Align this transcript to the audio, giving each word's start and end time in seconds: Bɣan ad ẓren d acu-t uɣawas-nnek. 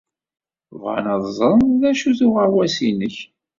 Bɣan 0.81 1.05
ad 1.13 1.23
ẓren 1.37 1.61
d 1.81 1.83
acu-t 1.89 2.19
uɣawas-nnek. 2.27 3.15